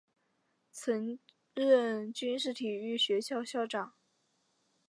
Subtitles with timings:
[0.71, 1.19] 曾
[1.53, 3.93] 任军事体育学校校长。